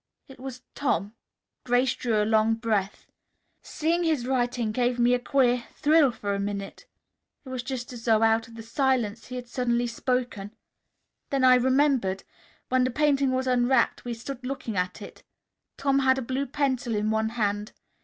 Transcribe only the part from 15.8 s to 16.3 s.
had a